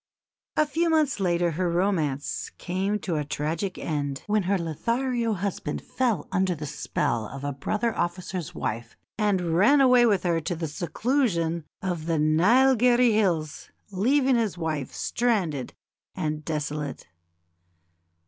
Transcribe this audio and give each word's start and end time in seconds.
A 0.57 0.65
few 0.65 0.89
months 0.89 1.19
later 1.19 1.51
her 1.51 1.69
romance 1.69 2.49
came 2.57 2.97
to 3.01 3.17
a 3.17 3.23
tragic 3.23 3.77
end, 3.77 4.23
when 4.25 4.41
her 4.49 4.57
Lothario 4.57 5.33
husband 5.33 5.79
fell 5.83 6.27
under 6.31 6.55
the 6.55 6.65
spell 6.65 7.27
of 7.27 7.43
a 7.43 7.51
brother 7.53 7.95
officer's 7.95 8.55
wife 8.55 8.97
and 9.19 9.55
ran 9.55 9.79
away 9.79 10.07
with 10.07 10.23
her 10.23 10.41
to 10.41 10.55
the 10.55 10.67
seclusion 10.67 11.65
of 11.83 12.07
the 12.07 12.17
Neilgherry 12.17 13.11
Hills, 13.13 13.69
leaving 13.91 14.37
his 14.37 14.57
wife 14.57 14.91
stranded 14.91 15.75
and 16.15 16.43
desolate. 16.43 17.05